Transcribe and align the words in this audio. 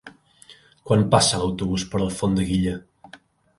Quan 0.91 1.03
passa 1.11 1.43
l'autobús 1.43 1.85
per 1.93 2.01
Alfondeguilla? 2.07 2.77